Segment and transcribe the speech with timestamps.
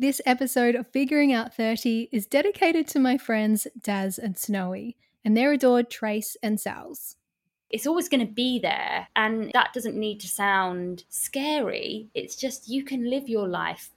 [0.00, 5.36] This episode of Figuring Out 30 is dedicated to my friends Daz and Snowy and
[5.36, 7.16] their adored Trace and Sal's.
[7.68, 9.08] it's always going to be there.
[9.16, 12.10] And that doesn't need to sound scary.
[12.14, 13.90] It's just you can live your life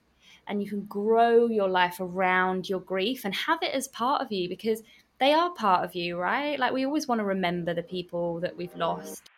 [0.47, 4.31] and you can grow your life around your grief and have it as part of
[4.31, 4.81] you because
[5.20, 6.57] they are part of you, right?
[6.57, 9.29] Like we always want to remember the people that we've lost.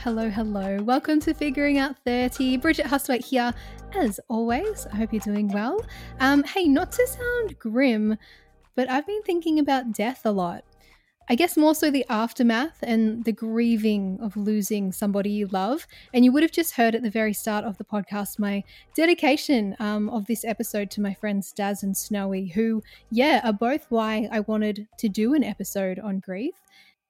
[0.00, 0.76] Hello, hello.
[0.82, 2.58] Welcome to Figuring Out 30.
[2.58, 3.54] Bridget Hustwaite here,
[3.94, 4.86] as always.
[4.92, 5.80] I hope you're doing well.
[6.20, 8.18] Um, hey, not to sound grim,
[8.74, 10.64] but I've been thinking about death a lot.
[11.30, 15.86] I guess more so the aftermath and the grieving of losing somebody you love.
[16.12, 19.76] And you would have just heard at the very start of the podcast my dedication
[19.80, 24.28] um, of this episode to my friends Daz and Snowy, who, yeah, are both why
[24.30, 26.54] I wanted to do an episode on grief.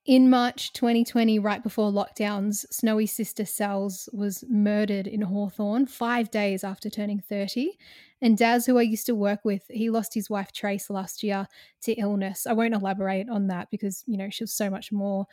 [0.06, 6.62] In March 2020, right before lockdowns, Snowy's sister Sal's was murdered in Hawthorne five days
[6.62, 7.76] after turning 30.
[8.22, 11.48] And Daz, who I used to work with, he lost his wife Trace last year
[11.82, 12.46] to illness.
[12.46, 15.26] I won't elaborate on that because, you know, she was so much more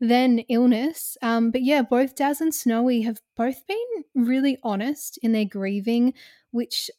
[0.00, 1.16] than illness.
[1.22, 6.12] Um, but yeah, both Daz and Snowy have both been really honest in their grieving,
[6.50, 6.90] which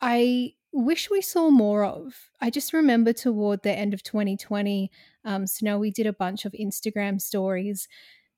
[0.00, 2.30] I wish we saw more of.
[2.40, 4.90] I just remember toward the end of 2020,
[5.24, 7.88] um, Snowy did a bunch of Instagram stories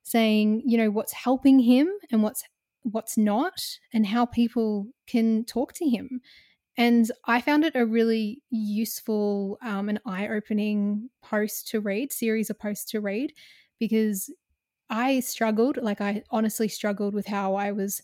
[0.02, 2.44] saying, you know, what's helping him and what's
[2.84, 3.62] what's not,
[3.92, 6.20] and how people can talk to him.
[6.76, 12.58] And I found it a really useful um, and eye-opening post to read, series of
[12.58, 13.34] posts to read,
[13.78, 14.32] because
[14.90, 18.02] I struggled, like I honestly struggled with how I was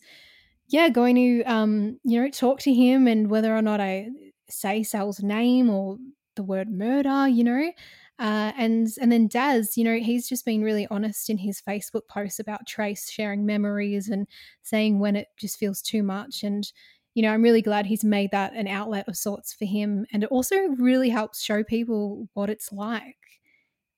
[0.69, 4.11] yeah, going to um, you know, talk to him and whether or not I
[4.51, 5.99] say Sal's name or
[6.37, 7.73] the word murder, you know.
[8.19, 12.09] Uh, and and then Daz, you know, he's just been really honest in his Facebook
[12.09, 14.27] posts about Trace sharing memories and
[14.63, 16.43] saying when it just feels too much.
[16.43, 16.71] And
[17.15, 20.07] you know, I'm really glad he's made that an outlet of sorts for him.
[20.13, 23.17] And it also really helps show people what it's like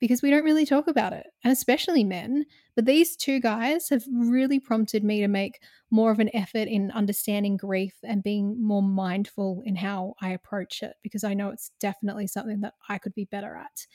[0.01, 2.47] because we don't really talk about it, and especially men.
[2.75, 6.91] But these two guys have really prompted me to make more of an effort in
[6.93, 11.71] understanding grief and being more mindful in how I approach it because I know it's
[11.81, 13.87] definitely something that I could be better at.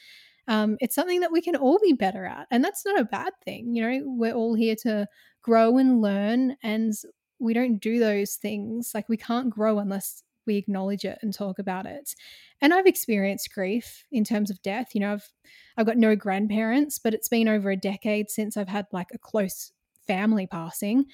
[0.47, 3.33] Um, it's something that we can all be better at, and that's not a bad
[3.43, 3.73] thing.
[3.73, 5.07] You know, we're all here to
[5.41, 6.93] grow and learn, and
[7.39, 8.91] we don't do those things.
[8.93, 12.15] Like, we can't grow unless we acknowledge it and talk about it.
[12.61, 14.93] And I've experienced grief in terms of death.
[14.93, 15.29] You know, I've
[15.77, 19.17] I've got no grandparents, but it's been over a decade since I've had like a
[19.17, 19.71] close
[20.07, 21.05] family passing.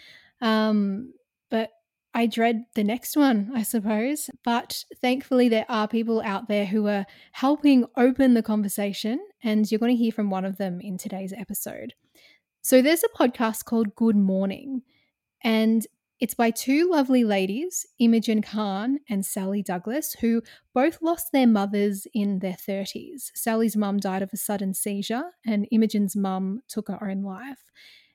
[0.41, 1.13] Um,
[1.49, 1.69] but
[2.13, 4.29] I dread the next one, I suppose.
[4.43, 9.79] But thankfully, there are people out there who are helping open the conversation, and you're
[9.79, 11.93] going to hear from one of them in today's episode.
[12.61, 14.81] So, there's a podcast called Good Mourning,
[15.43, 15.87] and
[16.21, 22.05] it's by two lovely ladies, Imogen Carn and Sally Douglas, who both lost their mothers
[22.13, 23.31] in their 30s.
[23.33, 27.63] Sally's mum died of a sudden seizure, and Imogen's mum took her own life.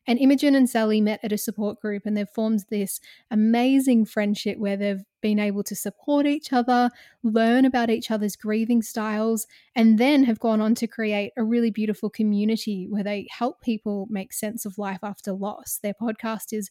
[0.09, 4.57] And Imogen and Sally met at a support group and they've formed this amazing friendship
[4.57, 6.91] where they've been able to support each other,
[7.25, 11.73] learn about each other's grieving styles, and then have gone on to create a really
[11.73, 15.81] beautiful community where they help people make sense of life after loss.
[15.83, 16.71] Their podcast is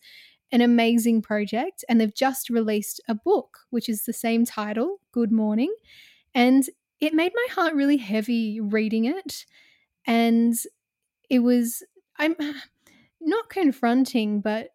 [0.55, 5.29] an amazing project and they've just released a book, which is the same title, Good
[5.29, 5.75] Mourning.
[6.33, 6.63] And
[7.01, 9.45] it made my heart really heavy reading it.
[10.07, 10.55] And
[11.29, 11.83] it was,
[12.17, 12.37] I'm
[13.21, 14.69] not confronting, but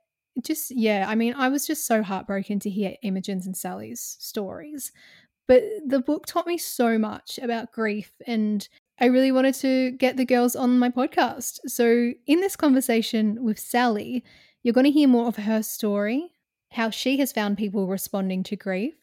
[0.45, 4.93] just, yeah, I mean, I was just so heartbroken to hear Imogen's and Sally's stories.
[5.49, 8.69] But the book taught me so much about grief and
[9.01, 11.61] I really wanted to get the girls on my podcast.
[11.67, 14.23] So, in this conversation with Sally,
[14.63, 16.33] you're going to hear more of her story,
[16.73, 18.95] how she has found people responding to grief,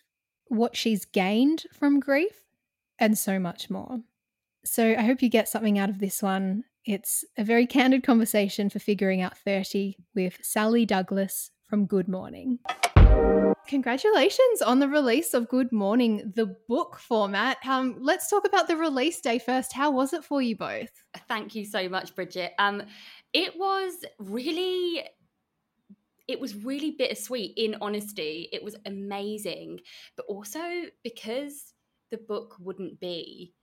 [0.48, 2.44] what she's gained from grief,
[3.00, 4.02] and so much more.
[4.66, 6.64] So I hope you get something out of this one.
[6.86, 12.60] It's a very candid conversation for figuring out 30 with Sally Douglas from Good Mourning.
[13.68, 17.58] Congratulations on the release of Good Mourning, the book format.
[17.68, 19.74] Um, let's talk about the release day first.
[19.74, 20.92] How was it for you both?
[21.28, 22.54] Thank you so much, Bridget.
[22.60, 22.84] Um,
[23.34, 25.04] it was really
[26.28, 28.50] it was really bittersweet in honesty.
[28.52, 29.80] It was amazing.
[30.16, 30.60] But also
[31.04, 31.74] because
[32.12, 33.54] the book wouldn't be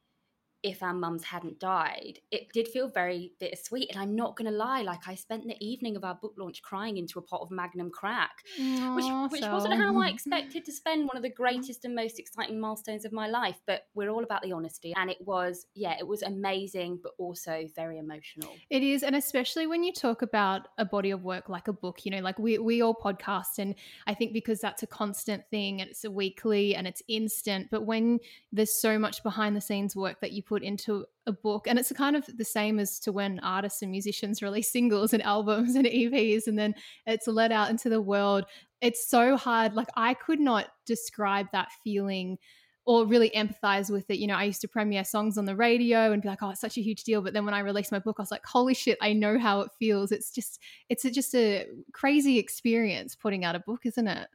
[0.64, 3.90] if our mums hadn't died, it did feel very bittersweet.
[3.92, 6.62] And I'm not going to lie, like I spent the evening of our book launch
[6.62, 9.52] crying into a pot of Magnum crack, Aww, which, which so.
[9.52, 13.12] wasn't how I expected to spend one of the greatest and most exciting milestones of
[13.12, 13.60] my life.
[13.66, 14.94] But we're all about the honesty.
[14.96, 18.50] And it was, yeah, it was amazing, but also very emotional.
[18.70, 19.02] It is.
[19.02, 22.20] And especially when you talk about a body of work like a book, you know,
[22.20, 23.58] like we, we all podcast.
[23.58, 23.74] And
[24.06, 27.68] I think because that's a constant thing and it's a weekly and it's instant.
[27.70, 28.18] But when
[28.50, 31.80] there's so much behind the scenes work that you put put into a book and
[31.80, 35.74] it's kind of the same as to when artists and musicians release singles and albums
[35.74, 36.72] and EPs and then
[37.06, 38.44] it's let out into the world
[38.80, 42.38] it's so hard like I could not describe that feeling
[42.86, 44.18] or really empathize with it.
[44.18, 46.60] You know, I used to premiere songs on the radio and be like, oh, it's
[46.60, 47.22] such a huge deal.
[47.22, 49.60] But then when I released my book, I was like, holy shit, I know how
[49.62, 50.12] it feels.
[50.12, 50.60] It's just,
[50.90, 54.28] it's just a crazy experience putting out a book, isn't it?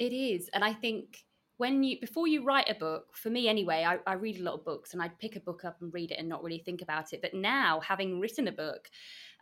[0.00, 0.50] It is.
[0.52, 1.18] And I think
[1.60, 4.54] when you before you write a book for me anyway I, I, read a lot
[4.54, 6.80] of books and i'd pick a book up and read it and not really think
[6.80, 7.20] about it.
[7.20, 8.88] But now having written a book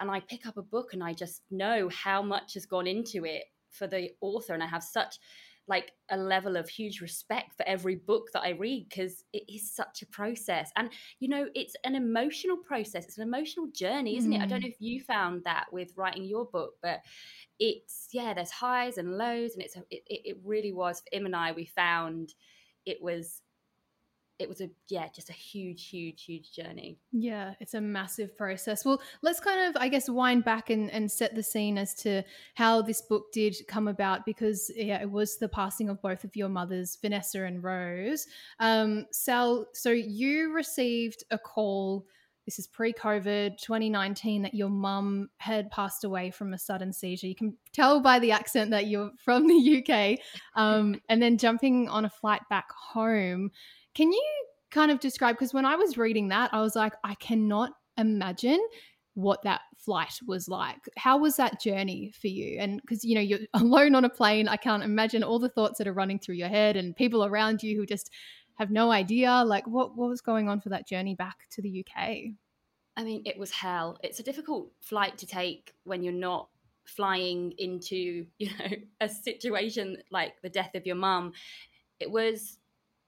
[0.00, 3.24] and i pick up a book and i just know how much has gone into
[3.24, 5.20] it for the author and i have such
[5.68, 9.74] like a level of huge respect for every book that i read because it is
[9.74, 14.32] such a process and you know it's an emotional process it's an emotional journey isn't
[14.32, 14.36] mm.
[14.36, 14.62] it i don't mm.
[14.64, 17.00] know if you found that with writing your book but
[17.58, 21.26] it's yeah there's highs and lows and it's a, it, it really was for im
[21.26, 22.34] and i we found
[22.86, 23.42] it was
[24.38, 28.84] it was a yeah just a huge huge huge journey yeah it's a massive process
[28.84, 32.22] well let's kind of i guess wind back and, and set the scene as to
[32.54, 36.34] how this book did come about because yeah it was the passing of both of
[36.36, 38.26] your mothers vanessa and rose
[38.60, 42.06] um sal so you received a call
[42.48, 47.26] this is pre COVID 2019 that your mum had passed away from a sudden seizure.
[47.26, 50.18] You can tell by the accent that you're from the UK.
[50.54, 53.50] Um, and then jumping on a flight back home.
[53.98, 55.34] Can you kind of describe?
[55.34, 58.64] Because when I was reading that, I was like, I cannot imagine
[59.14, 60.78] what that flight was like.
[60.96, 62.58] How was that journey for you?
[62.60, 65.78] And because you know you're alone on a plane, I can't imagine all the thoughts
[65.78, 68.12] that are running through your head and people around you who just
[68.54, 71.84] have no idea like what what was going on for that journey back to the
[71.84, 72.34] UK.
[72.96, 73.98] I mean, it was hell.
[74.04, 76.50] It's a difficult flight to take when you're not
[76.84, 81.32] flying into, you know, a situation like the death of your mum.
[81.98, 82.58] It was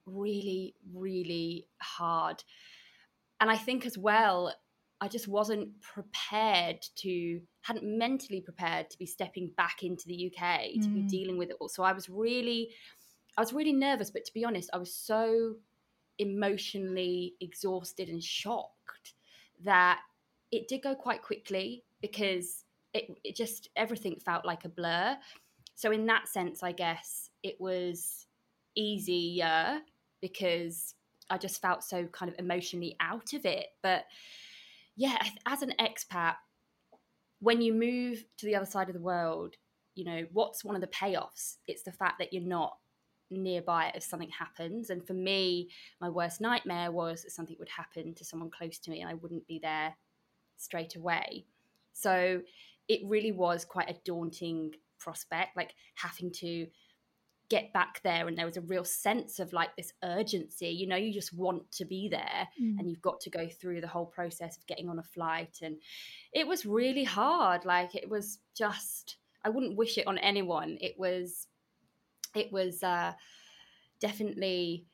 [0.07, 2.43] really really hard.
[3.41, 4.55] And I think as well
[5.01, 10.73] I just wasn't prepared to hadn't mentally prepared to be stepping back into the UK
[10.83, 10.95] to mm.
[10.95, 11.69] be dealing with it all.
[11.69, 12.71] So I was really
[13.37, 15.55] I was really nervous, but to be honest, I was so
[16.19, 19.15] emotionally exhausted and shocked
[19.65, 20.01] that
[20.53, 25.17] it did go quite quickly because it, it just everything felt like a blur.
[25.77, 28.27] So in that sense, I guess it was
[28.75, 29.81] easier
[30.21, 30.95] because
[31.29, 33.67] I just felt so kind of emotionally out of it.
[33.83, 34.05] But
[34.97, 36.35] yeah, as an expat,
[37.41, 39.55] when you move to the other side of the world,
[39.95, 41.57] you know, what's one of the payoffs?
[41.67, 42.77] It's the fact that you're not
[43.31, 44.91] nearby if something happens.
[44.91, 48.91] And for me, my worst nightmare was that something would happen to someone close to
[48.91, 49.95] me and I wouldn't be there
[50.57, 51.47] straight away.
[51.93, 52.43] So
[52.89, 56.67] it really was quite a daunting prospect, like having to
[57.51, 58.29] get back there.
[58.29, 60.69] And there was a real sense of like this urgency.
[60.69, 62.79] You know, you just want to be there mm.
[62.79, 65.59] and you've got to go through the whole process of getting on a flight.
[65.61, 65.77] And
[66.33, 67.65] it was really hard.
[67.65, 70.79] Like it was just, I wouldn't wish it on anyone.
[70.81, 71.49] It was
[72.35, 73.13] it was uh,
[74.01, 74.87] definitely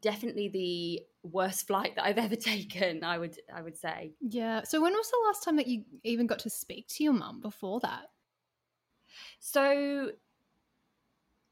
[0.00, 3.04] definitely the worst flight that I've ever taken.
[3.04, 4.12] I would I would say.
[4.20, 4.62] Yeah.
[4.62, 7.40] So when was the last time that you even got to speak to your mum
[7.40, 8.06] before that?
[9.40, 10.12] So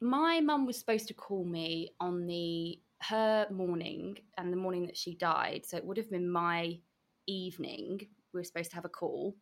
[0.03, 4.97] my mum was supposed to call me on the her morning and the morning that
[4.97, 5.65] she died.
[5.67, 6.79] So it would have been my
[7.27, 8.01] evening.
[8.33, 9.35] We were supposed to have a call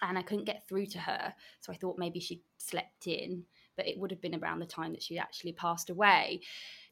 [0.00, 1.32] and I couldn't get through to her.
[1.60, 3.44] So I thought maybe she slept in
[3.76, 6.40] but it would have been around the time that she actually passed away.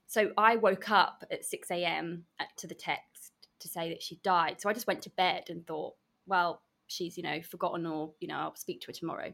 [0.07, 2.25] So I woke up at 6 a.m.
[2.39, 4.61] Uh, to the text to say that she died.
[4.61, 5.95] So I just went to bed and thought,
[6.27, 9.33] well, she's, you know, forgotten or, you know, I'll speak to her tomorrow.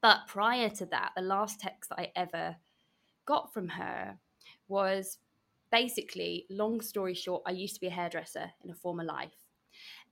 [0.00, 2.56] But prior to that, the last text I ever
[3.26, 4.18] got from her
[4.68, 5.18] was
[5.70, 9.46] basically, long story short, I used to be a hairdresser in a former life.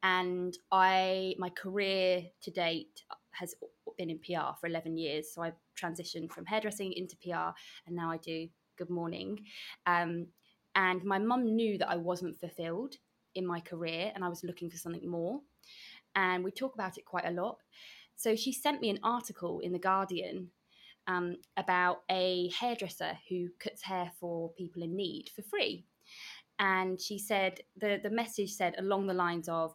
[0.02, 3.02] And I, my career to date
[3.32, 3.54] has
[3.96, 5.32] been in PR for 11 years.
[5.32, 7.50] So I transitioned from hairdressing into PR
[7.86, 9.44] and now I do Good Mourning.
[9.86, 10.26] Um,
[10.74, 12.96] and my mum knew that I wasn't fulfilled
[13.34, 15.40] in my career and I was looking for something more.
[16.14, 17.58] And we talk about it quite a lot.
[18.16, 20.50] So she sent me an article in The Guardian
[21.06, 25.84] um, about a hairdresser who cuts hair for people in need for free.
[26.58, 29.74] And she said, the, the message said along the lines of,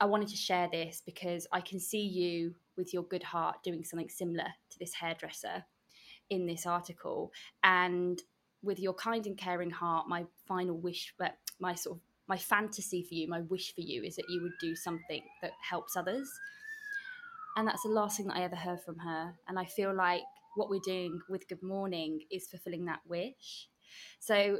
[0.00, 3.84] I wanted to share this because I can see you with your good heart doing
[3.84, 5.64] something similar to this hairdresser
[6.30, 7.30] in this article.
[7.62, 8.20] And
[8.62, 13.02] with your kind and caring heart, my final wish, but my sort of my fantasy
[13.02, 16.28] for you, my wish for you is that you would do something that helps others.
[17.56, 19.34] And that's the last thing that I ever heard from her.
[19.48, 20.22] And I feel like
[20.54, 23.68] what we're doing with Good Mourning is fulfilling that wish.
[24.20, 24.58] So,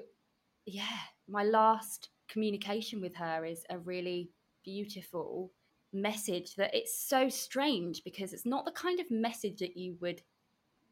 [0.66, 4.30] yeah, my last communication with her is a really
[4.64, 5.50] beautiful
[5.92, 10.22] message that it's so strange because it's not the kind of message that you would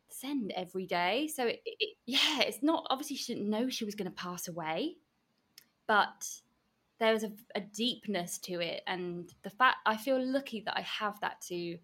[0.08, 1.28] send every day.
[1.34, 4.48] So, it, it, yeah, it's not obviously she didn't know she was going to pass
[4.48, 4.96] away,
[5.86, 6.26] but
[6.98, 8.82] there was a, a deepness to it.
[8.86, 11.78] And the fact I feel lucky that I have that to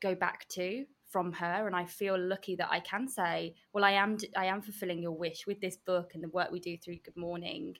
[0.00, 3.92] go back to from her and I feel lucky that I can say well I
[3.92, 6.98] am I am fulfilling your wish with this book and the work we do through
[7.04, 7.76] Good Mourning.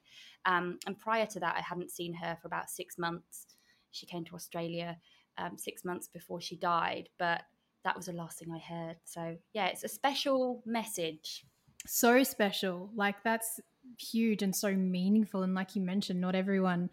[0.46, 3.46] Um, and prior to that I hadn't seen her for about six months.
[3.92, 4.98] She came to Australia
[5.38, 7.42] um, six months before she died but
[7.84, 8.96] that was the last thing I heard.
[9.04, 11.44] So yeah it's a special message.
[11.86, 12.90] So special.
[12.94, 13.60] Like that's
[13.98, 16.90] huge and so meaningful and like you mentioned not everyone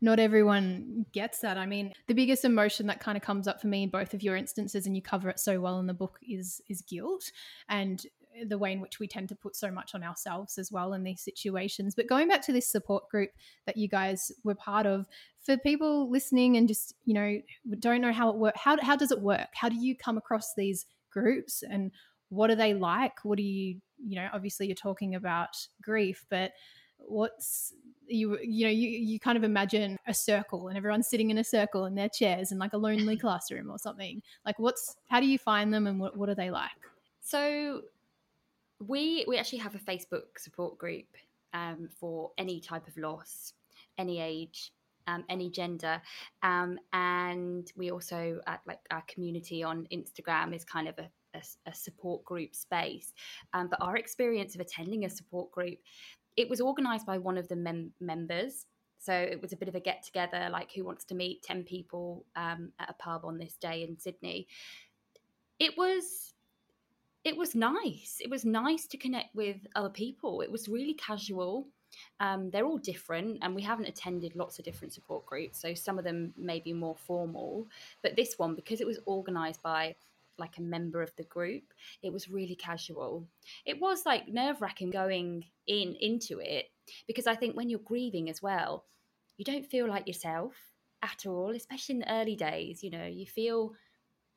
[0.00, 1.56] not everyone gets that.
[1.56, 4.22] I mean, the biggest emotion that kind of comes up for me in both of
[4.22, 7.30] your instances, and you cover it so well in the book, is is guilt
[7.68, 8.04] and
[8.44, 11.02] the way in which we tend to put so much on ourselves as well in
[11.02, 11.94] these situations.
[11.94, 13.30] But going back to this support group
[13.64, 15.06] that you guys were part of,
[15.42, 17.40] for people listening and just you know
[17.78, 19.48] don't know how it works, how how does it work?
[19.54, 21.90] How do you come across these groups and
[22.28, 23.24] what are they like?
[23.24, 24.28] What do you you know?
[24.32, 26.52] Obviously, you're talking about grief, but
[27.08, 27.72] what's
[28.08, 31.44] you you know you you kind of imagine a circle and everyone's sitting in a
[31.44, 34.22] circle in their chairs in like a lonely classroom or something.
[34.44, 36.70] Like what's how do you find them and what, what are they like?
[37.20, 37.82] So
[38.86, 41.06] we we actually have a facebook support group
[41.54, 43.54] um, for any type of loss
[43.98, 44.72] any age
[45.06, 46.00] um, any gender.
[46.42, 51.70] Um, and we also at like our community on instagram is kind of a, a,
[51.70, 53.12] a support group space.
[53.52, 55.78] Um, but our experience of attending a support group
[56.36, 58.66] it was organized by one of the mem- members.
[58.98, 61.64] So it was a bit of a get together, like who wants to meet 10
[61.64, 64.46] people um, at a pub on this day in Sydney.
[65.58, 66.34] It was
[67.24, 68.18] it was nice.
[68.20, 70.42] It was nice to connect with other people.
[70.42, 71.66] It was really casual.
[72.20, 75.98] Um, they're all different, and we haven't attended lots of different support groups, so some
[75.98, 77.66] of them may be more formal.
[78.02, 79.96] But this one, because it was organised by
[80.38, 81.64] like a member of the group.
[82.02, 83.26] It was really casual.
[83.64, 86.66] It was like nerve wracking going in into it
[87.06, 88.84] because I think when you're grieving as well,
[89.36, 90.54] you don't feel like yourself
[91.02, 92.82] at all, especially in the early days.
[92.82, 93.72] You know, you feel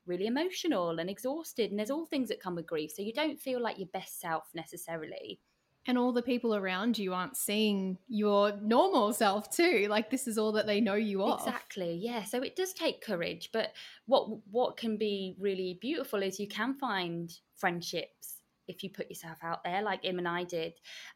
[0.06, 2.92] really emotional and exhausted, and there's all things that come with grief.
[2.92, 5.40] So you don't feel like your best self necessarily
[5.88, 10.38] and all the people around you aren't seeing your normal self too like this is
[10.38, 11.40] all that they know you of.
[11.40, 13.74] Exactly yeah so it does take courage but
[14.06, 19.38] what what can be really beautiful is you can find friendships if you put yourself
[19.44, 20.74] out there like im and i did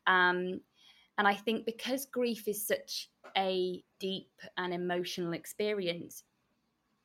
[0.07, 0.59] um,
[1.17, 6.23] and i think because grief is such a deep and emotional experience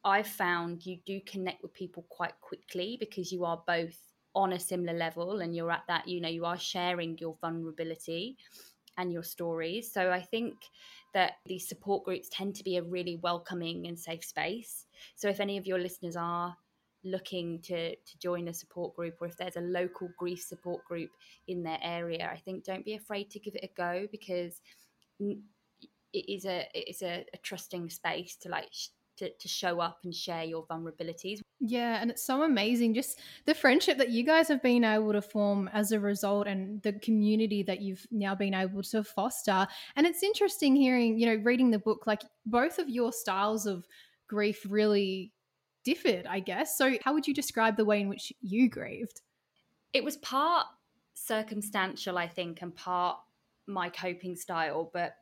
[0.04, 4.58] i've found you do connect with people quite quickly because you are both on a
[4.58, 8.36] similar level and you're at that you know you are sharing your vulnerability
[8.98, 9.92] and your stories.
[9.92, 10.54] So i think
[11.14, 14.84] that these support groups tend to be a really welcoming and safe space.
[15.16, 16.56] So if any of your listeners are
[17.04, 21.10] looking to to join a support group or if there's a local grief support group
[21.46, 24.60] in their area i think don't be afraid to give it a go because
[25.20, 25.38] it
[26.12, 28.68] is a it is a, a trusting space to like
[29.18, 31.40] to, to show up and share your vulnerabilities.
[31.60, 35.22] Yeah, and it's so amazing just the friendship that you guys have been able to
[35.22, 39.66] form as a result and the community that you've now been able to foster.
[39.96, 43.86] And it's interesting hearing, you know, reading the book, like both of your styles of
[44.28, 45.32] grief really
[45.84, 46.76] differed, I guess.
[46.76, 49.20] So, how would you describe the way in which you grieved?
[49.92, 50.66] It was part
[51.14, 53.18] circumstantial, I think, and part
[53.66, 54.90] my coping style.
[54.92, 55.14] But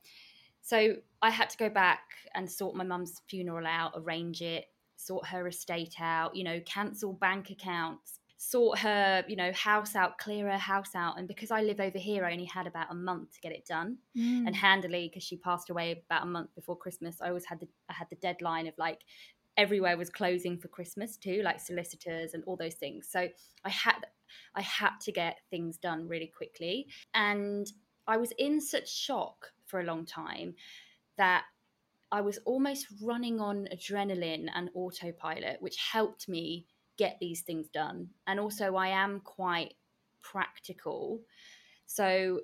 [0.66, 2.00] so I had to go back
[2.34, 4.64] and sort my mum's funeral out, arrange it,
[4.96, 10.18] sort her estate out, you know, cancel bank accounts, sort her, you know, house out,
[10.18, 11.20] clear her house out.
[11.20, 13.64] And because I live over here, I only had about a month to get it
[13.64, 13.98] done.
[14.18, 14.48] Mm.
[14.48, 17.68] And handily, because she passed away about a month before Christmas, I always had the
[17.88, 19.02] I had the deadline of like
[19.56, 23.06] everywhere was closing for Christmas too, like solicitors and all those things.
[23.08, 23.28] So
[23.64, 24.04] I had
[24.56, 26.88] I had to get things done really quickly.
[27.14, 27.70] And
[28.08, 30.54] I was in such shock for a long time
[31.18, 31.44] that
[32.12, 38.10] I was almost running on adrenaline and autopilot, which helped me get these things done.
[38.26, 39.74] And also, I am quite
[40.22, 41.20] practical.
[41.86, 42.40] So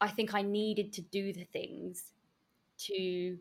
[0.00, 2.12] I think I needed to do the things
[2.86, 3.38] to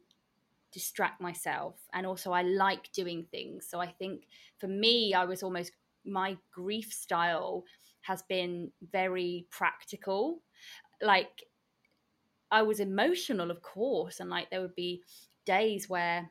[0.71, 1.75] distract myself.
[1.93, 3.67] And also, I like doing things.
[3.69, 4.23] So I think
[4.57, 5.71] for me, I was almost
[6.03, 7.63] my grief style
[8.01, 10.41] has been very practical.
[11.01, 11.43] Like,
[12.51, 15.03] I was emotional, of course, and like there would be
[15.45, 16.29] days where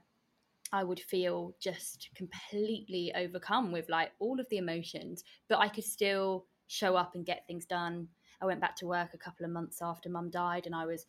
[0.72, 5.84] I would feel just completely overcome with like all of the emotions, but I could
[5.84, 8.08] still show up and get things done.
[8.40, 11.06] I went back to work a couple of months after mum died and I was,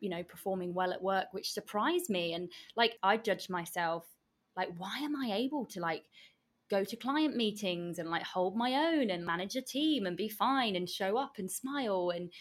[0.00, 2.32] you know, performing well at work, which surprised me.
[2.32, 4.06] And like I judged myself,
[4.56, 6.04] like, why am I able to like
[6.70, 10.28] go to client meetings and like hold my own and manage a team and be
[10.28, 12.32] fine and show up and smile and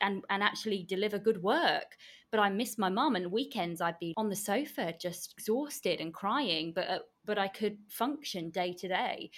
[0.00, 1.96] and and actually deliver good work.
[2.30, 6.14] But i miss my mum and weekends i'd be on the sofa just exhausted and
[6.14, 9.30] crying but uh, but i could function day to day.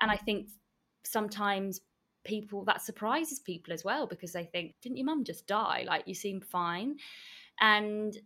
[0.00, 0.48] And i think
[1.04, 1.80] sometimes
[2.24, 5.84] people that surprises people as well because they think didn't your mum just die?
[5.86, 6.96] Like you seem fine.
[7.60, 8.16] And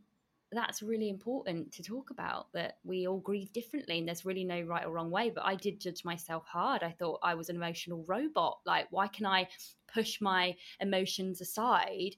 [0.54, 4.60] that's really important to talk about that we all grieve differently and there's really no
[4.62, 6.82] right or wrong way but i did judge myself hard.
[6.82, 8.58] I thought i was an emotional robot.
[8.66, 9.48] Like why can i
[9.92, 12.16] push my emotions aside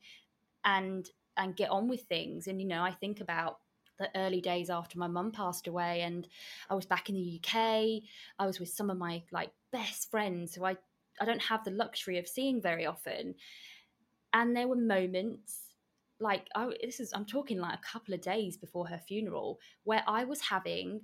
[0.64, 2.46] and and get on with things?
[2.46, 3.58] And you know i think about
[3.98, 6.28] the early days after my mum passed away and
[6.68, 10.54] i was back in the uk i was with some of my like best friends
[10.54, 10.76] who i
[11.20, 13.34] i don't have the luxury of seeing very often.
[14.32, 15.65] And there were moments
[16.20, 20.02] like I, this is i'm talking like a couple of days before her funeral where
[20.06, 21.00] i was having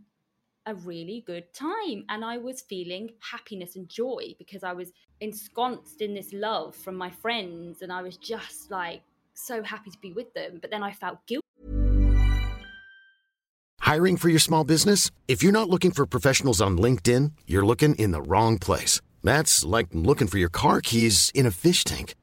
[0.66, 6.00] a really good time and i was feeling happiness and joy because i was ensconced
[6.00, 9.02] in this love from my friends and i was just like
[9.35, 11.42] so happy to be with them but then i felt guilty
[13.92, 15.11] Hiring for your small business?
[15.29, 19.03] If you're not looking for professionals on LinkedIn, you're looking in the wrong place.
[19.22, 22.14] That's like looking for your car keys in a fish tank.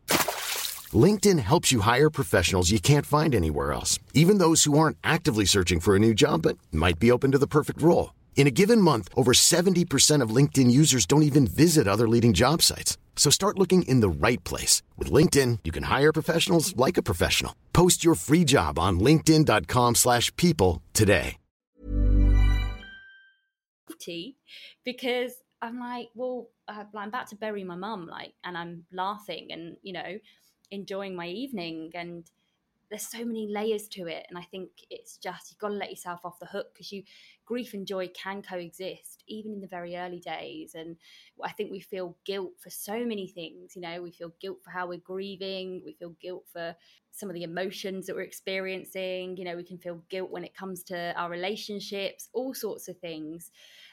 [0.93, 5.45] LinkedIn helps you hire professionals you can't find anywhere else, even those who aren't actively
[5.45, 8.13] searching for a new job but might be open to the perfect role.
[8.35, 12.61] In a given month, over 70% of LinkedIn users don't even visit other leading job
[12.61, 12.97] sites.
[13.17, 14.81] So start looking in the right place.
[14.97, 17.53] With LinkedIn, you can hire professionals like a professional.
[17.73, 21.35] Post your free job on linkedin.com slash people today.
[24.85, 29.49] because I'm like, well, uh, I'm about to bury my mum, like, and I'm laughing
[29.51, 30.17] and, you know,
[30.71, 32.29] enjoying my evening and
[32.89, 35.89] there's so many layers to it and i think it's just you've got to let
[35.89, 37.03] yourself off the hook because you
[37.45, 40.95] grief and joy can coexist even in the very early days and
[41.43, 44.01] i think we feel guilt for so many things you know?
[44.01, 46.75] We feel guilt for how we're grieving we feel guilt for
[47.11, 49.55] some of the emotions that we're experiencing you know?
[49.55, 53.51] We can feel guilt when it comes to our relationships all sorts of things.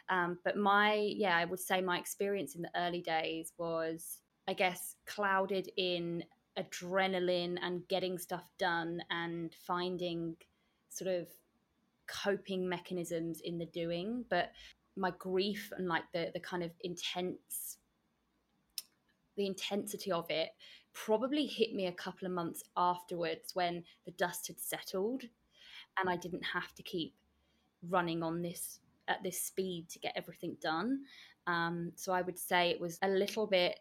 [0.08, 4.52] Um, but my yeah i would say my experience in the early days was I
[4.52, 6.22] guess, clouded in
[6.58, 10.36] adrenaline and getting stuff done and finding
[10.88, 11.28] sort of
[12.06, 14.52] coping mechanisms in the doing but
[14.96, 17.78] my grief and like the the kind of intense
[19.36, 20.50] the intensity of it
[20.94, 25.22] probably hit me a couple of months afterwards when the dust had settled
[25.98, 27.14] and I didn't have to keep
[27.88, 31.00] running on this at this speed to get everything done.
[31.46, 33.78] Um, so I would say it was a little bit,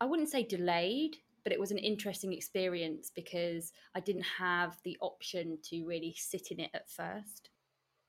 [0.00, 4.96] I wouldn't say delayed, but it was an interesting experience because I didn't have the
[5.00, 7.50] option to really sit in it at first.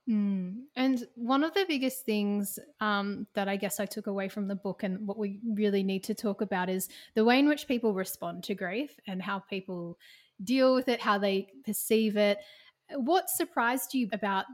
[0.10, 0.64] Mm.
[0.76, 4.56] And one of the biggest things um, that I guess I took away from the
[4.56, 7.94] book and what we really need to talk about is the way in which people
[7.94, 9.98] respond to grief and how people
[10.44, 12.40] deal with it, how they perceive it.
[12.96, 14.46] What surprised you about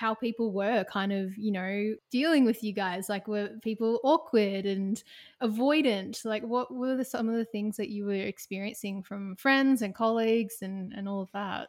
[0.00, 3.10] how people were kind of, you know, dealing with you guys?
[3.10, 5.02] Like, were people awkward and
[5.42, 6.24] avoidant?
[6.24, 9.94] Like, what were the, some of the things that you were experiencing from friends and
[9.94, 11.68] colleagues and, and all of that?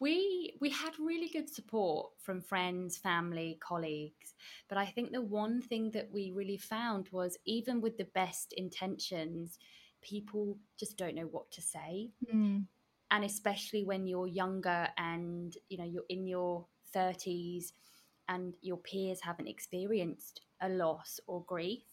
[0.00, 4.34] We we had really good support from friends, family, colleagues.
[4.68, 8.52] But I think the one thing that we really found was even with the best
[8.54, 9.58] intentions,
[10.02, 12.10] people just don't know what to say.
[12.34, 12.64] Mm.
[13.12, 17.72] And especially when you're younger and you know you're in your 30s
[18.28, 21.84] and your peers haven't experienced a loss or grief,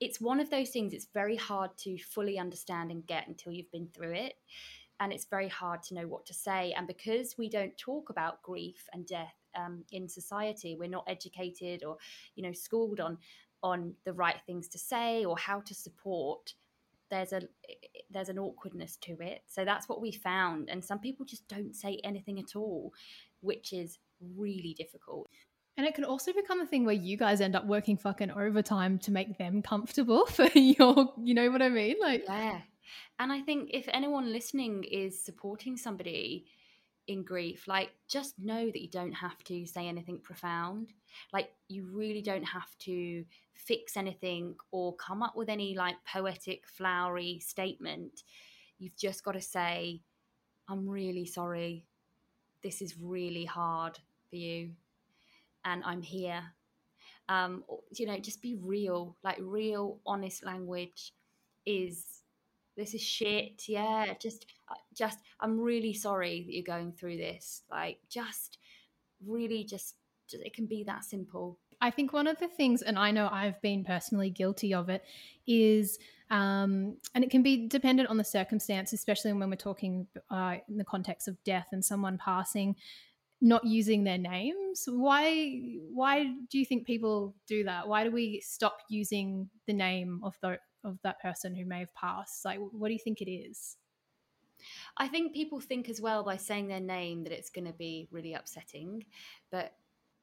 [0.00, 3.70] it's one of those things it's very hard to fully understand and get until you've
[3.70, 4.34] been through it.
[4.98, 6.72] And it's very hard to know what to say.
[6.76, 10.76] And because we don't talk about grief and death um, in society.
[10.78, 11.96] We're not educated or,
[12.34, 13.18] you know, schooled on
[13.62, 16.54] on the right things to say or how to support
[17.10, 17.42] there's a
[18.10, 21.76] there's an awkwardness to it so that's what we found and some people just don't
[21.76, 22.92] say anything at all
[23.42, 25.28] which is really difficult
[25.76, 28.98] and it can also become a thing where you guys end up working fucking overtime
[29.00, 31.96] to make them comfortable for your, you know what I mean?
[32.00, 32.60] Like, yeah.
[33.18, 36.44] And I think if anyone listening is supporting somebody
[37.06, 40.92] in grief, like, just know that you don't have to say anything profound.
[41.32, 43.24] Like, you really don't have to
[43.54, 48.22] fix anything or come up with any like poetic, flowery statement.
[48.78, 50.02] You've just got to say,
[50.68, 51.86] I'm really sorry.
[52.62, 53.98] This is really hard
[54.30, 54.70] for you
[55.64, 56.42] and I'm here.
[57.28, 57.64] Um,
[57.96, 61.12] you know, just be real, like real, honest language
[61.64, 62.04] is
[62.76, 63.68] this is shit.
[63.68, 67.62] Yeah, just, uh, just, I'm really sorry that you're going through this.
[67.70, 68.58] Like, just
[69.26, 69.94] really, just,
[70.28, 71.58] just it can be that simple.
[71.80, 75.04] I think one of the things, and I know I've been personally guilty of it,
[75.46, 75.98] is,
[76.32, 80.78] um, and it can be dependent on the circumstance, especially when we're talking uh, in
[80.78, 82.74] the context of death and someone passing
[83.42, 84.84] not using their names.
[84.86, 85.60] Why
[85.92, 87.86] why do you think people do that?
[87.86, 91.94] Why do we stop using the name of the of that person who may have
[91.94, 92.46] passed?
[92.46, 93.76] Like what do you think it is?
[94.96, 98.08] I think people think as well by saying their name that it's going to be
[98.10, 99.04] really upsetting
[99.50, 99.72] but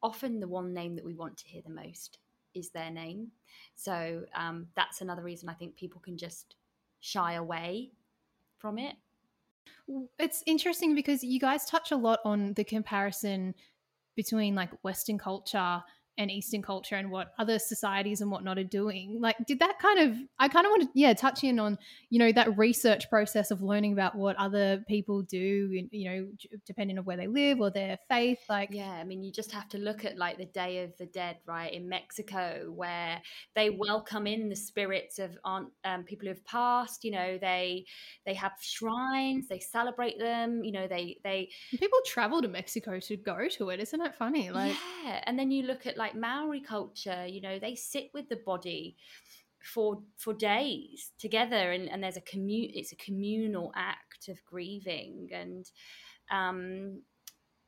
[0.01, 2.19] often the one name that we want to hear the most
[2.53, 3.31] is their name.
[3.75, 6.55] So um, that's another reason i think people can just
[6.99, 7.91] shy away
[8.57, 8.95] from it.
[10.19, 13.55] It's interesting because you guys touch a lot on the comparison
[14.15, 15.81] between like Western culture
[16.19, 19.17] and Eastern culture and what other societies and whatnot are doing.
[19.19, 21.79] Like, did that kind of, I kind of want to, yeah, touch in on,
[22.11, 26.27] you know, that research process of learning about what other people do, you know,
[26.65, 28.39] depending on where they live or their faith.
[28.49, 31.05] Like, yeah, I mean, you just have to look at like the Day of the
[31.05, 33.21] Dead, right, in Mexico, where
[33.55, 37.05] they welcome in the spirits of aunt, um, people who've passed.
[37.05, 37.85] You know, they
[38.25, 40.63] they have shrines, they celebrate them.
[40.63, 43.79] You know, they they people travel to Mexico to go to it.
[43.79, 44.51] Isn't it funny?
[44.51, 48.09] Like, yeah, and then you look at like like Maori culture, you know, they sit
[48.13, 48.95] with the body
[49.61, 55.27] for for days together and, and there's a commun it's a communal act of grieving
[55.33, 55.69] and
[56.31, 57.01] um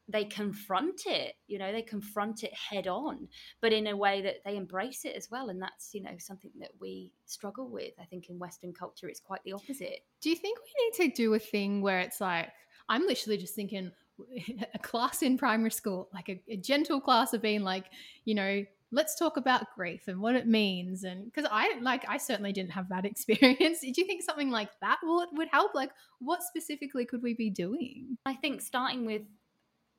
[0.07, 3.27] they confront it you know they confront it head on
[3.61, 6.51] but in a way that they embrace it as well and that's you know something
[6.61, 7.91] that we struggle with.
[7.99, 10.05] I think in western culture it's quite the opposite.
[10.21, 12.47] Do you think we need to do a thing where it's like
[12.87, 13.91] i'm literally just thinking
[14.73, 17.85] a class in primary school, like a, a gentle class of being like,
[18.25, 22.17] you know, let's talk about grief and what it means and because i like i
[22.17, 23.79] certainly didn't have that experience.
[23.79, 25.73] Did you think something like that would, would help?
[25.73, 28.17] Like what specifically could we be doing?
[28.25, 29.23] I think starting with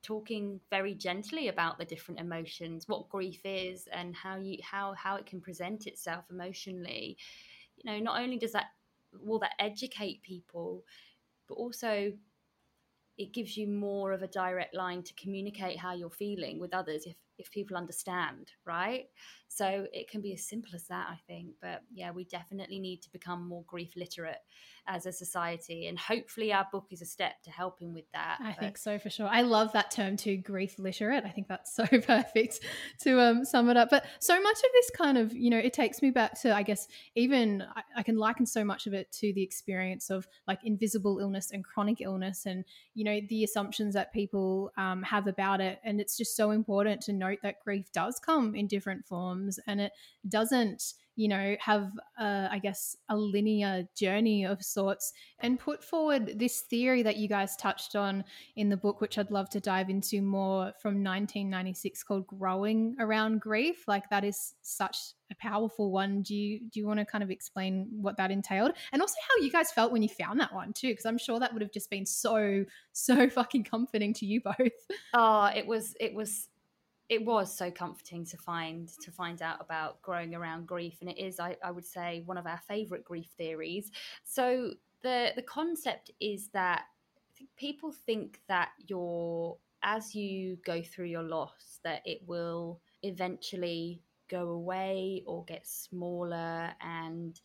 [0.02, 5.16] talking very gently about the different emotions what grief is and how you how how
[5.16, 7.16] it can present itself emotionally.
[7.76, 8.66] You know not only does that
[9.20, 10.84] will that educate people
[11.48, 12.12] but also
[13.18, 17.06] it gives you more of a direct line to communicate how you're feeling with others
[17.06, 19.06] if if people understand right
[19.48, 23.02] so it can be as simple as that i think but yeah we definitely need
[23.02, 24.40] to become more grief literate
[24.88, 25.86] as a society.
[25.86, 28.38] And hopefully, our book is a step to helping with that.
[28.40, 28.58] I but...
[28.58, 29.28] think so for sure.
[29.28, 31.24] I love that term too, grief literate.
[31.24, 32.60] I think that's so perfect
[33.02, 33.90] to um, sum it up.
[33.90, 36.62] But so much of this kind of, you know, it takes me back to, I
[36.62, 40.58] guess, even I, I can liken so much of it to the experience of like
[40.64, 45.60] invisible illness and chronic illness and, you know, the assumptions that people um, have about
[45.60, 45.78] it.
[45.84, 49.80] And it's just so important to note that grief does come in different forms and
[49.80, 49.92] it
[50.28, 56.38] doesn't you know, have, uh, I guess, a linear journey of sorts and put forward
[56.38, 58.24] this theory that you guys touched on
[58.56, 63.42] in the book, which I'd love to dive into more from 1996 called Growing Around
[63.42, 63.84] Grief.
[63.86, 64.96] Like, that is such
[65.30, 66.22] a powerful one.
[66.22, 68.72] Do you, do you want to kind of explain what that entailed?
[68.92, 70.88] And also how you guys felt when you found that one, too?
[70.88, 74.56] Because I'm sure that would have just been so, so fucking comforting to you both.
[75.12, 76.48] Oh, it was, it was
[77.12, 81.18] it was so comforting to find to find out about growing around grief and it
[81.18, 83.90] is I, I would say one of our favorite grief theories.
[84.24, 84.72] So
[85.02, 86.84] the the concept is that
[87.58, 94.48] people think that you're as you go through your loss that it will eventually go
[94.48, 97.38] away or get smaller and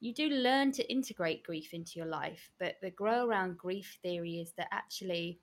[0.00, 2.50] you do learn to integrate grief into your life.
[2.60, 5.40] But the grow around grief theory is that actually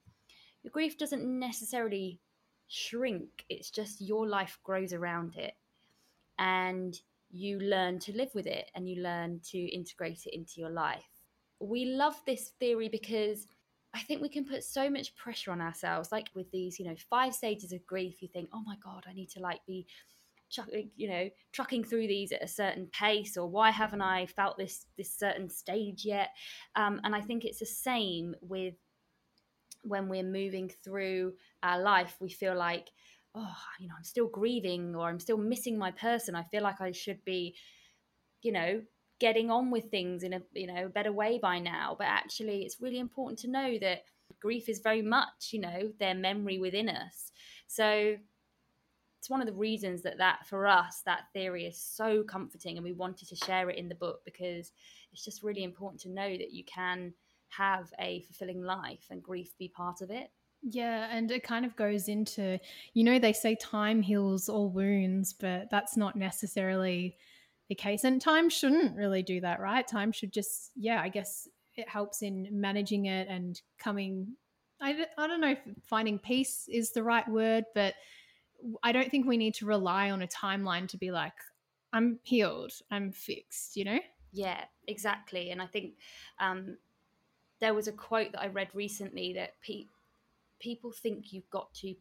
[0.62, 2.20] your grief doesn't necessarily
[2.74, 3.46] shrink.
[3.50, 5.54] It's just your life grows around it
[6.40, 10.72] and you learn to live with it and you learn to integrate it into your
[10.72, 11.06] life.
[11.60, 13.48] We love this theory because
[13.94, 16.96] I think we can put so much pressure on ourselves, like with these, you know,
[17.10, 18.22] five stages of grief.
[18.22, 19.86] You think, oh my God, I need to like be,
[20.96, 24.88] you know, trucking through these at a certain pace, or why haven't I felt this
[24.98, 26.30] this certain stage yet?
[26.76, 28.74] Um, and I think it's the same with
[29.84, 32.16] when we're moving through our life.
[32.20, 32.90] We feel like,
[33.36, 36.36] oh, you know, I'm still grieving, or I'm still missing my person.
[36.36, 37.56] I feel like I should be,
[38.42, 38.82] you know,
[39.20, 42.82] getting on with things in a you know better way by now but actually it's
[42.82, 44.04] really important to know that
[44.42, 47.32] grief is very much you know their memory within us
[47.68, 48.18] so
[49.20, 52.84] it's one of the reasons that that for us that theory is so comforting and
[52.84, 54.74] we wanted to share it in the book because
[55.14, 57.14] it's just really important to know that you can
[57.58, 60.32] have a fulfilling life and grief be part of it
[60.64, 62.58] yeah, and it kind of goes into,
[62.94, 67.18] you know, they say time heals all wounds, but that's not necessarily
[67.68, 68.06] the case.
[68.06, 69.86] And time shouldn't really do that, right?
[69.86, 74.38] Time should just, yeah, I guess it helps in managing it and coming.
[74.82, 77.96] I, I don't know if finding peace is the right word, but
[78.82, 81.34] I don't think we need to rely on a timeline to be like,
[81.92, 84.00] I'm healed, I'm fixed, you know?
[84.32, 85.52] Yeah, exactly.
[85.52, 85.96] And I think
[86.40, 86.78] um,
[87.64, 89.86] there was a quote that I read recently that pe-
[90.60, 91.96] people think you've got to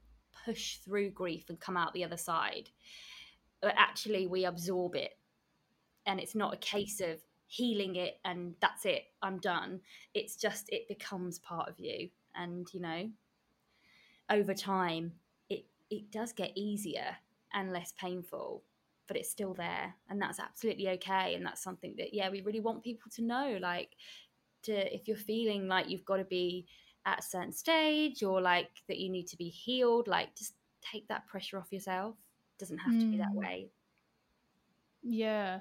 [0.44, 2.68] push through grief and come out the other side.
[3.60, 5.16] But actually, we absorb it.
[6.04, 9.78] And it's not a case of healing it and that's it i'm done.
[10.14, 12.08] It's just it becomes part of you.
[12.34, 13.10] And you know
[14.30, 15.12] over time
[15.48, 17.18] it it does get easier
[17.52, 18.64] and less painful
[19.06, 19.94] but it's still there.
[20.08, 21.34] And that's absolutely okay.
[21.34, 23.90] And that's something that yeah we really want people to know like
[24.62, 26.66] to if you're feeling like you've got to be
[27.04, 31.06] at a certain stage or like that you need to be healed like just take
[31.08, 32.14] that pressure off yourself
[32.54, 33.00] it doesn't have mm.
[33.00, 33.38] to be that hmm.
[33.38, 33.70] way
[35.02, 35.60] yeah.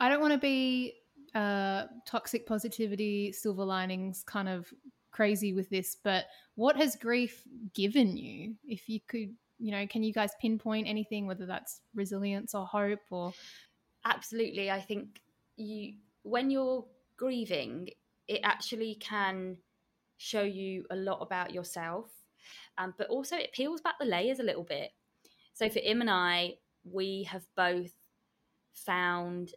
[0.00, 0.94] I don't want to be
[1.34, 4.72] uh, toxic positivity, silver linings kind of
[5.10, 8.54] crazy with this, but what has grief given you?
[8.64, 13.00] If you could, you know, can you guys pinpoint anything, whether that's resilience or hope
[13.10, 13.32] or.
[14.04, 14.70] Absolutely.
[14.70, 15.20] I think
[15.56, 16.84] you, when you're
[17.16, 17.90] grieving,
[18.28, 19.56] it actually can
[20.18, 22.10] show you a lot about yourself,
[22.76, 24.90] um, but also it peels back the layers a little bit.
[25.54, 27.92] So for Im and I, we have both
[28.72, 29.52] found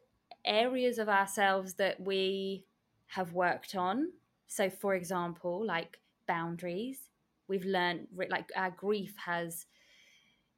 [0.46, 2.66] areas of ourselves that we
[3.08, 4.12] have worked on.
[4.48, 7.10] So, for example, like boundaries,
[7.48, 9.66] we've learned like our grief has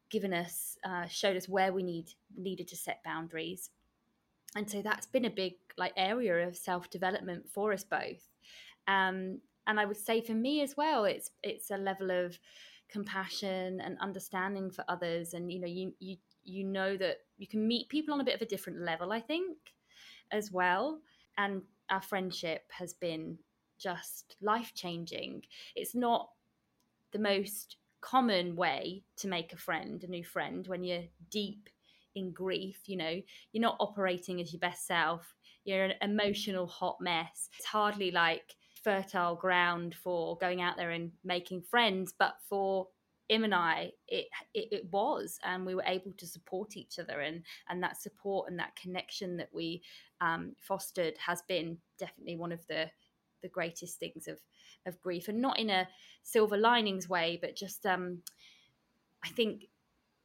[0.10, 3.70] given us, uh, showed us where we need needed to set boundaries,
[4.56, 8.30] and so that's been a big like area of self development for us both.
[8.88, 12.38] Um, and I would say for me as well, it's it's a level of
[12.90, 17.68] compassion and understanding for others, and you know, you you you know that you can
[17.68, 19.58] meet people on a bit of a different level, I think,
[20.32, 21.00] as well.
[21.38, 23.38] And our friendship has been
[23.80, 25.44] just life changing.
[25.76, 26.30] It's not
[27.12, 31.70] the most common way to make a friend, a new friend, when you're deep
[32.16, 32.82] in grief.
[32.86, 35.34] You know, you're not operating as your best self,
[35.64, 37.50] you're an emotional hot mess.
[37.58, 42.88] It's hardly like fertile ground for going out there and making friends, but for
[43.30, 47.22] him and I, it, it, it was, and we were able to support each other,
[47.22, 49.82] and and that support and that connection that we
[50.20, 52.90] um, fostered has been definitely one of the
[53.42, 54.40] the greatest things of
[54.86, 55.88] of grief, and not in a
[56.24, 58.22] silver linings way, but just um,
[59.24, 59.68] I think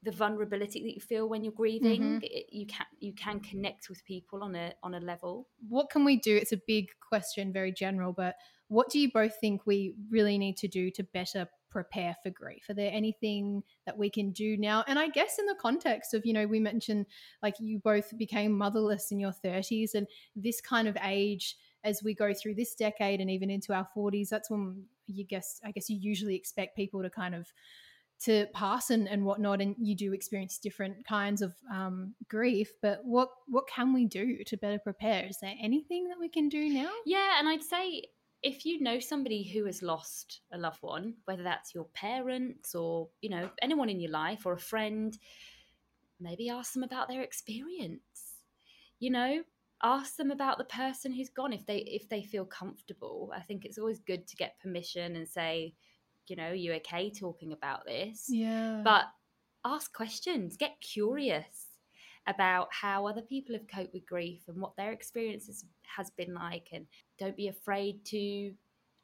[0.02, 2.18] the vulnerability that you feel when you're grieving mm-hmm.
[2.22, 6.04] it, you can you can connect with people on a on a level what can
[6.04, 8.37] we do it's a big question very general but
[8.68, 12.64] what do you both think we really need to do to better prepare for grief?
[12.68, 14.84] Are there anything that we can do now?
[14.87, 17.06] And I guess in the context of, you know, we mentioned
[17.42, 20.06] like you both became motherless in your 30s and
[20.37, 24.28] this kind of age as we go through this decade and even into our 40s,
[24.28, 27.46] that's when you guess I guess you usually expect people to kind of
[28.20, 33.00] to pass and, and whatnot and you do experience different kinds of um, grief but
[33.04, 36.68] what what can we do to better prepare is there anything that we can do
[36.68, 38.02] now yeah and i'd say
[38.42, 43.09] if you know somebody who has lost a loved one, whether that's your parents or,
[43.20, 45.18] you know, anyone in your life or a friend,
[46.20, 48.02] maybe ask them about their experience.
[49.00, 49.42] You know,
[49.83, 53.33] ask them about the person who's gone if they if they feel comfortable.
[53.35, 55.74] I think it's always good to get permission and say,
[56.28, 58.26] you know, you okay talking about this?
[58.28, 58.82] Yeah.
[58.84, 59.04] But
[59.64, 61.66] ask questions, get curious
[62.26, 65.64] about how other people have coped with grief and what their experiences
[65.96, 66.86] has been like and
[67.18, 68.52] don't be afraid to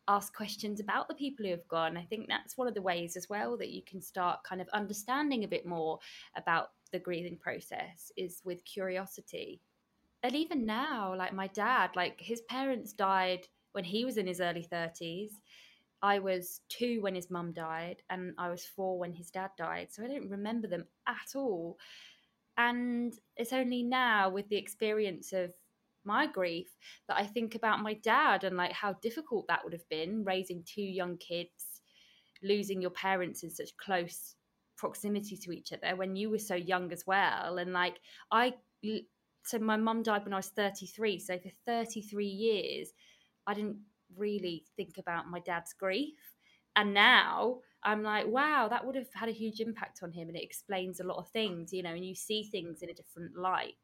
[0.08, 1.96] ask questions about the people who have gone.
[1.96, 4.68] I think that's one of the ways as well that you can start kind of
[4.68, 5.98] understanding a bit more
[6.37, 9.62] about the grieving process is with curiosity.
[10.22, 14.40] And even now, like my dad, like his parents died when he was in his
[14.40, 15.32] early 30s.
[16.05, 19.88] I was two when his mum died, and I was four when his dad died.
[19.90, 21.79] So I don't remember them at all.
[22.59, 25.55] And it's only now, with the experience of
[26.05, 26.69] my grief,
[27.09, 30.62] that I think about my dad and like how difficult that would have been raising
[30.67, 31.81] two young kids,
[32.43, 34.35] losing your parents in such close
[34.77, 37.57] proximity to each other when you were so young as well.
[37.57, 37.99] And like,
[38.31, 38.53] I,
[39.47, 41.19] so my mum died when I was 33.
[41.19, 42.93] So for 33 years,
[43.47, 43.79] I didn't
[44.16, 46.18] really think about my dad's grief.
[46.77, 50.29] And now I'm like, wow, that would have had a huge impact on him.
[50.29, 52.94] And it explains a lot of things, you know, and you see things in a
[52.94, 53.74] different light.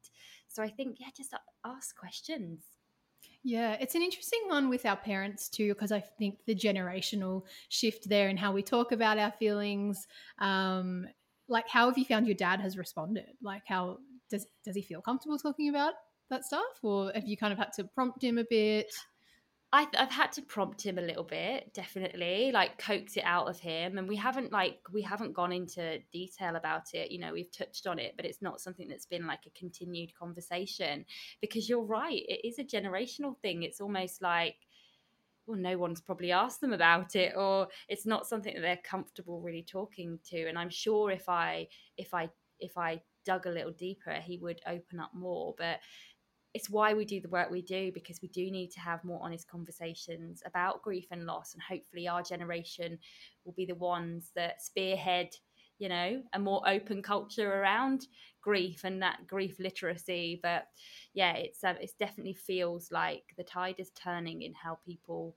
[0.49, 2.63] So I think, yeah, just ask questions.
[3.43, 8.09] Yeah, it's an interesting one with our parents too, because I think the generational shift
[8.09, 10.07] there and how we talk about our feelings.
[10.39, 11.07] Um,
[11.49, 13.31] like, how have you found your dad has responded?
[13.43, 13.99] Like, how
[14.31, 15.95] does does he feel comfortable talking about
[16.29, 18.93] that stuff, or have you kind of had to prompt him a bit?
[19.73, 23.61] I, have had to prompt him a little bit, definitely, like coax it out of
[23.61, 23.99] him.
[23.99, 27.13] And we haven't like we haven't gone into detail about it.
[27.13, 30.13] You know, we've touched on it, but it's not something that's been like a continued
[30.15, 31.05] conversation.
[31.41, 33.63] Because you're right, it is a generational thing.
[33.63, 34.57] It's almost like
[35.47, 39.41] well, no one's probably asked them about it, or it's not something that they're comfortable
[39.41, 40.49] really talking to.
[40.49, 42.29] And I'm sure if I if I
[42.59, 45.55] if I dug a little deeper, he would open up more.
[45.59, 45.81] But
[46.53, 49.21] it's why we do the work we do because we do need to have more
[49.23, 52.99] honest conversations about grief and loss and hopefully our generation
[53.45, 55.31] will be the ones that spearhead
[55.79, 58.07] you know a more open culture around
[58.43, 60.39] grief and that grief literacy.
[60.43, 60.67] But
[61.15, 65.35] yeah it's uh, it definitely feels like the tide is turning in how people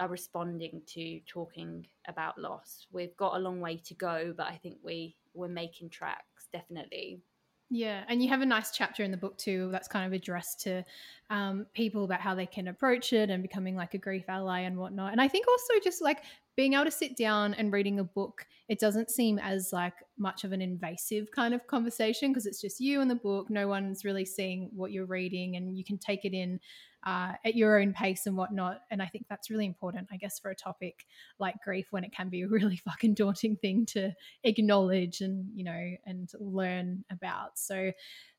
[0.00, 2.86] are responding to talking about loss.
[2.92, 7.22] We've got a long way to go but i think we we're making tracks definitely
[7.70, 10.60] yeah, and you have a nice chapter in the book too that's kind of addressed
[10.60, 10.84] to
[11.28, 14.76] um, people about how they can approach it and becoming like a grief ally and
[14.76, 15.12] whatnot.
[15.12, 16.22] And I think also just like
[16.56, 20.44] being able to sit down and reading a book, it doesn't seem as like much
[20.44, 23.50] of an invasive kind of conversation because it's just you and the book.
[23.50, 26.58] No one's really seeing what you're reading, and you can take it in
[27.08, 28.82] uh, at your own pace and whatnot.
[28.90, 31.06] And I think that's really important, I guess, for a topic
[31.38, 34.12] like grief when it can be a really fucking daunting thing to
[34.44, 37.58] acknowledge and, you know, and learn about.
[37.58, 37.92] So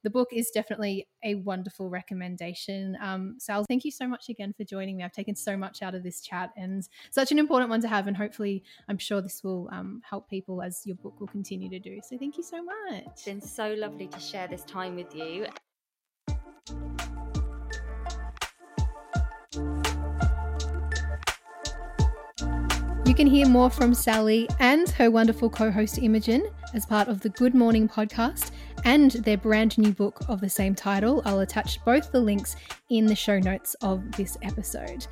[0.03, 2.95] the book is definitely a wonderful recommendation.
[3.01, 5.03] Um, Sal, thank you so much again for joining me.
[5.03, 8.05] I've taken so much out of this chat and such an important one to have.
[8.05, 11.79] And hopefully, I'm sure this will um, help people as your book will continue to
[11.79, 12.01] do.
[12.07, 13.03] So thank you so much.
[13.07, 15.47] It's been so lovely to share this time with you.
[23.19, 27.27] Can hear more from Sally and her wonderful co host Imogen as part of the
[27.27, 28.51] Good Mourning podcast
[28.85, 31.21] and their brand new book of the same title.
[31.25, 32.55] I'll attach both the links
[32.89, 35.05] in the show notes of this episode.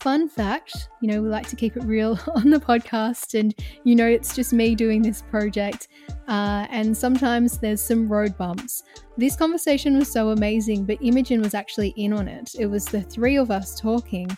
[0.00, 3.96] Fun fact you know, we like to keep it real on the podcast, and you
[3.96, 5.88] know, it's just me doing this project,
[6.28, 8.82] uh, and sometimes there's some road bumps.
[9.16, 12.54] This conversation was so amazing, but Imogen was actually in on it.
[12.58, 14.28] It was the three of us talking,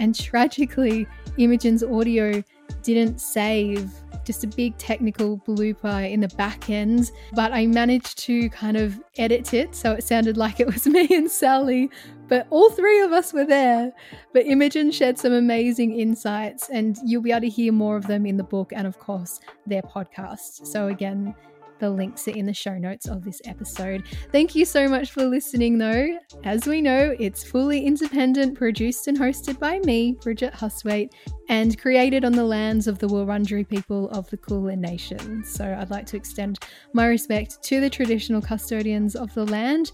[0.00, 1.06] and tragically,
[1.38, 2.42] Imogen's audio
[2.82, 3.90] didn't save
[4.24, 9.00] just a big technical blooper in the back end, but I managed to kind of
[9.18, 11.90] edit it so it sounded like it was me and Sally,
[12.28, 13.92] but all three of us were there.
[14.32, 18.26] But Imogen shared some amazing insights, and you'll be able to hear more of them
[18.26, 20.66] in the book and, of course, their podcast.
[20.66, 21.34] So, again,
[21.82, 24.04] the links are in the show notes of this episode.
[24.30, 26.16] Thank you so much for listening, though.
[26.44, 31.10] As we know, it's fully independent, produced and hosted by me, Bridget Hustwaite,
[31.48, 35.44] and created on the lands of the Wurundjeri people of the Kulin Nation.
[35.44, 36.60] So I'd like to extend
[36.92, 39.90] my respect to the traditional custodians of the land.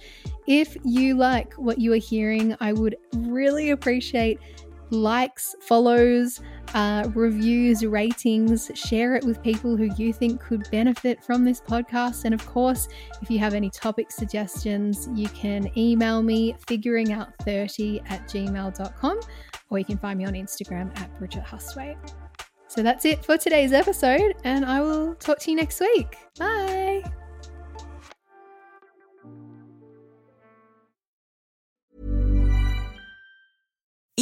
[0.47, 4.41] If you like what you are hearing, I would really appreciate
[4.91, 6.41] likes, follows,
[6.75, 8.71] uh, reviews, ratings.
[8.75, 12.25] Share it with people who you think could benefit from this podcast.
[12.25, 12.89] And of course,
[13.23, 19.21] if you have any topic suggestions, you can email me figuringout30 at gmail.com
[19.71, 22.15] or you can find me on Instagram at Bridget Hustwaite.
[22.69, 26.19] So that's it for today's episode, and I will talk to you next week.
[26.39, 27.03] Bye.